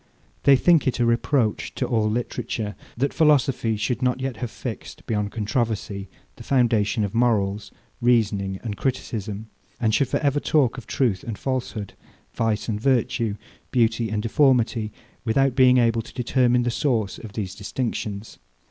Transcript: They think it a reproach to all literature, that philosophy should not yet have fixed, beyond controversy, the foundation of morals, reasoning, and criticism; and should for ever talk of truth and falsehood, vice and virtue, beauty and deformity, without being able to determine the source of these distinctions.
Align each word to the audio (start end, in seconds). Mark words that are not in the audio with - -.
They 0.45 0.55
think 0.55 0.87
it 0.87 0.99
a 0.99 1.05
reproach 1.05 1.75
to 1.75 1.85
all 1.85 2.09
literature, 2.09 2.73
that 2.97 3.13
philosophy 3.13 3.77
should 3.77 4.01
not 4.01 4.19
yet 4.19 4.37
have 4.37 4.49
fixed, 4.49 5.05
beyond 5.05 5.31
controversy, 5.31 6.09
the 6.37 6.43
foundation 6.43 7.03
of 7.03 7.13
morals, 7.13 7.71
reasoning, 8.01 8.59
and 8.63 8.75
criticism; 8.75 9.51
and 9.79 9.93
should 9.93 10.07
for 10.07 10.17
ever 10.21 10.39
talk 10.39 10.79
of 10.79 10.87
truth 10.87 11.23
and 11.23 11.37
falsehood, 11.37 11.93
vice 12.33 12.67
and 12.67 12.81
virtue, 12.81 13.35
beauty 13.69 14.09
and 14.09 14.23
deformity, 14.23 14.91
without 15.23 15.53
being 15.53 15.77
able 15.77 16.01
to 16.01 16.13
determine 16.15 16.63
the 16.63 16.71
source 16.71 17.19
of 17.19 17.33
these 17.33 17.53
distinctions. 17.53 18.39